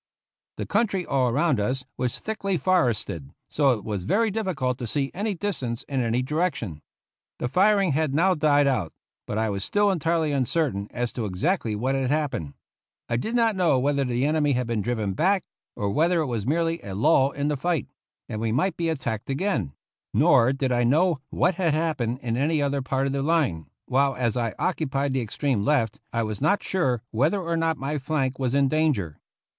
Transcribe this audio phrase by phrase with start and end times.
[0.57, 4.87] The country all around us was thickly forested, so that it was very difficult to
[4.87, 6.81] see any distance in any direction.
[7.37, 8.93] The firing had now died out,
[9.27, 12.55] but I was still entirely uncertain as to exactly what had happened.
[13.09, 15.43] I did not know whether the ene my had been driven back
[15.75, 17.85] or whether it was merely a lull in the fight,
[18.27, 19.71] and we might be at tacked again;
[20.15, 24.15] nor did I know what had happened in any other part of the line, while
[24.15, 28.39] as I occupied the extreme left, I was not sure whether or not my flank
[28.39, 29.19] was in danger.